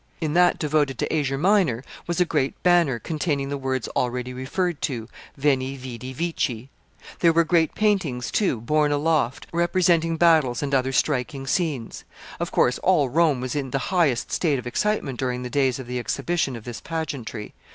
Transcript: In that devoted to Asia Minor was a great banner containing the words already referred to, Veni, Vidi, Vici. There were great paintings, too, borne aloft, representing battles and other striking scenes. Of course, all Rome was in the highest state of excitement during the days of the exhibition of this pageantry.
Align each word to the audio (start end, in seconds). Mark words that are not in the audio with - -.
In 0.19 0.33
that 0.33 0.57
devoted 0.57 0.97
to 0.97 1.15
Asia 1.15 1.37
Minor 1.37 1.83
was 2.07 2.19
a 2.19 2.25
great 2.25 2.55
banner 2.63 2.97
containing 2.97 3.49
the 3.49 3.55
words 3.57 3.87
already 3.89 4.33
referred 4.33 4.81
to, 4.81 5.07
Veni, 5.37 5.77
Vidi, 5.77 6.11
Vici. 6.11 6.71
There 7.19 7.31
were 7.31 7.43
great 7.43 7.75
paintings, 7.75 8.31
too, 8.31 8.61
borne 8.61 8.91
aloft, 8.91 9.45
representing 9.53 10.17
battles 10.17 10.63
and 10.63 10.73
other 10.73 10.91
striking 10.91 11.45
scenes. 11.45 12.03
Of 12.39 12.51
course, 12.51 12.79
all 12.79 13.09
Rome 13.09 13.41
was 13.41 13.55
in 13.55 13.69
the 13.69 13.93
highest 13.93 14.31
state 14.31 14.57
of 14.57 14.65
excitement 14.65 15.19
during 15.19 15.43
the 15.43 15.51
days 15.51 15.77
of 15.77 15.85
the 15.85 15.99
exhibition 15.99 16.55
of 16.55 16.63
this 16.63 16.81
pageantry. 16.81 17.53